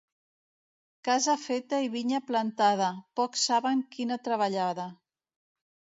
Casa 1.07 1.35
feta 1.41 1.81
i 1.87 1.91
vinya 1.97 2.21
plantada, 2.31 2.89
pocs 3.21 3.47
saben 3.51 3.87
quina 3.97 4.19
treballada. 4.29 4.89